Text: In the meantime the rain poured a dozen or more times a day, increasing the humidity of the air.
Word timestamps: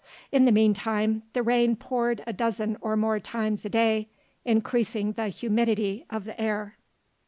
In 0.31 0.45
the 0.45 0.51
meantime 0.51 1.21
the 1.33 1.43
rain 1.43 1.75
poured 1.75 2.23
a 2.25 2.33
dozen 2.33 2.75
or 2.81 2.97
more 2.97 3.19
times 3.19 3.63
a 3.65 3.69
day, 3.69 4.09
increasing 4.43 5.11
the 5.11 5.27
humidity 5.27 6.07
of 6.09 6.23
the 6.25 6.41
air. 6.41 6.75